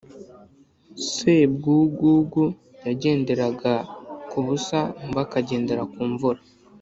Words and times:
Sebwugugu 1.09 2.43
yagenderaga 2.85 3.73
ku 4.29 4.37
busa 4.45 4.79
Nkuba 5.01 5.21
akagendera 5.27 5.83
ku 5.91 6.01
mvura 6.11 6.41